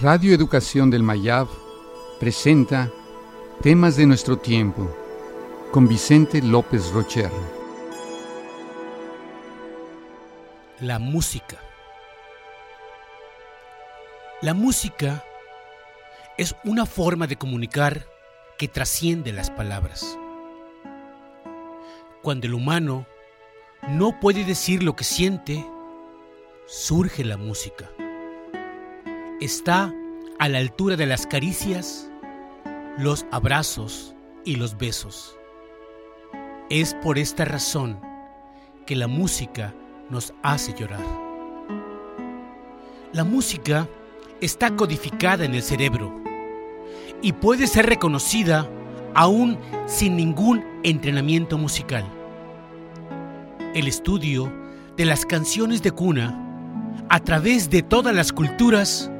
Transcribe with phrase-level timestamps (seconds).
[0.00, 1.46] Radio Educación del Mayab
[2.18, 2.90] presenta
[3.60, 4.90] Temas de nuestro tiempo
[5.70, 7.30] con Vicente López Rocher.
[10.80, 11.58] La música.
[14.40, 15.22] La música
[16.36, 18.06] es una forma de comunicar
[18.58, 20.18] que trasciende las palabras.
[22.22, 23.06] Cuando el humano
[23.88, 25.64] no puede decir lo que siente,
[26.66, 27.88] surge la música.
[29.40, 29.92] Está
[30.38, 32.10] a la altura de las caricias,
[32.98, 34.14] los abrazos
[34.44, 35.36] y los besos.
[36.70, 38.00] Es por esta razón
[38.86, 39.74] que la música
[40.10, 41.04] nos hace llorar.
[43.12, 43.88] La música
[44.40, 46.12] está codificada en el cerebro
[47.20, 48.68] y puede ser reconocida
[49.14, 52.04] aún sin ningún entrenamiento musical.
[53.74, 54.52] El estudio
[54.96, 56.38] de las canciones de cuna
[57.08, 59.11] a través de todas las culturas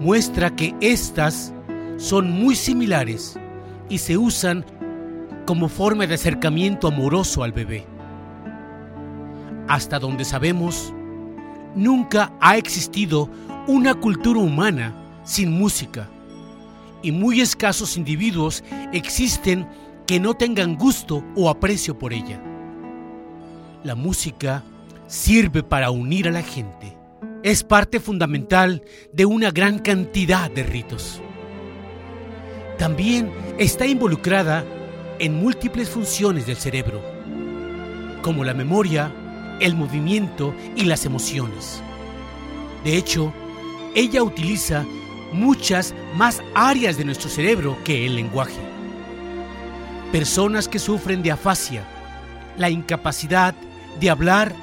[0.00, 1.52] muestra que éstas
[1.96, 3.38] son muy similares
[3.88, 4.64] y se usan
[5.46, 7.86] como forma de acercamiento amoroso al bebé.
[9.66, 10.92] Hasta donde sabemos,
[11.74, 13.28] nunca ha existido
[13.66, 16.08] una cultura humana sin música
[17.02, 19.68] y muy escasos individuos existen
[20.06, 22.42] que no tengan gusto o aprecio por ella.
[23.84, 24.64] La música
[25.06, 26.97] sirve para unir a la gente.
[27.48, 31.22] Es parte fundamental de una gran cantidad de ritos.
[32.76, 34.66] También está involucrada
[35.18, 37.00] en múltiples funciones del cerebro,
[38.20, 39.10] como la memoria,
[39.60, 41.80] el movimiento y las emociones.
[42.84, 43.32] De hecho,
[43.94, 44.84] ella utiliza
[45.32, 48.60] muchas más áreas de nuestro cerebro que el lenguaje.
[50.12, 51.82] Personas que sufren de afasia,
[52.58, 53.54] la incapacidad
[53.98, 54.54] de hablar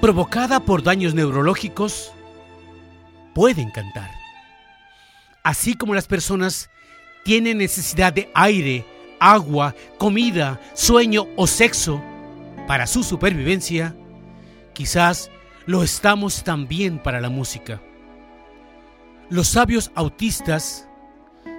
[0.00, 2.12] provocada por daños neurológicos,
[3.34, 4.10] pueden cantar.
[5.42, 6.70] Así como las personas
[7.24, 8.86] tienen necesidad de aire,
[9.20, 12.02] agua, comida, sueño o sexo
[12.66, 13.94] para su supervivencia,
[14.72, 15.30] quizás
[15.66, 17.80] lo estamos también para la música.
[19.30, 20.88] Los sabios autistas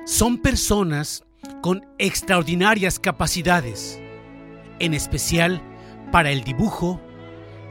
[0.05, 1.23] son personas
[1.61, 3.99] con extraordinarias capacidades,
[4.79, 5.61] en especial
[6.11, 6.99] para el dibujo,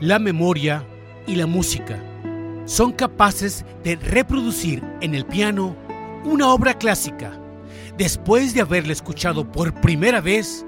[0.01, 0.87] la memoria
[1.27, 2.03] y la música.
[2.67, 5.77] Son capaces de reproducir en el piano
[6.25, 7.39] una obra clásica
[7.97, 10.65] después de haberla escuchado por primera vez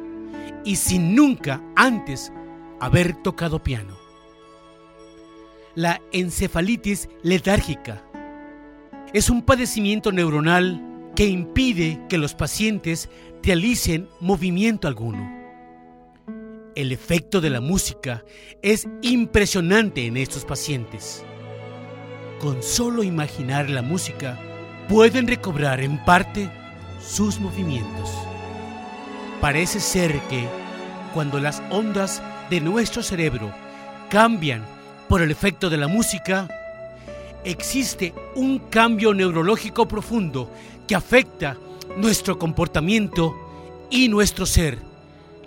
[0.64, 2.32] y sin nunca antes
[2.80, 3.96] haber tocado piano.
[5.74, 8.02] La encefalitis letárgica
[9.12, 13.08] es un padecimiento neuronal que impide que los pacientes
[13.42, 15.39] realicen movimiento alguno.
[16.80, 18.24] El efecto de la música
[18.62, 21.22] es impresionante en estos pacientes.
[22.40, 24.40] Con solo imaginar la música,
[24.88, 26.48] pueden recobrar en parte
[27.06, 28.10] sus movimientos.
[29.42, 30.48] Parece ser que
[31.12, 33.52] cuando las ondas de nuestro cerebro
[34.08, 34.64] cambian
[35.06, 36.48] por el efecto de la música,
[37.44, 40.50] existe un cambio neurológico profundo
[40.88, 41.58] que afecta
[41.98, 43.36] nuestro comportamiento
[43.90, 44.78] y nuestro ser.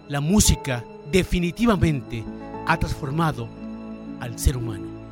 [0.08, 0.84] La música
[1.14, 2.24] definitivamente
[2.66, 3.48] ha transformado
[4.20, 5.03] al ser humano.